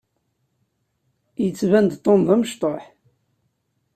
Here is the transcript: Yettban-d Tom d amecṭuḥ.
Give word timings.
Yettban-d 1.43 1.91
Tom 2.03 2.21
d 2.27 2.29
amecṭuḥ. 2.33 2.83